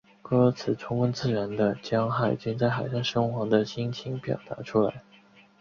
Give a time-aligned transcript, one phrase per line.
[0.23, 5.03] 歌词充分自然地将海军在海上生活的心情表达出来。